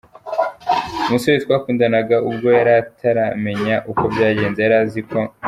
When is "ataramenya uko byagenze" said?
2.83-4.59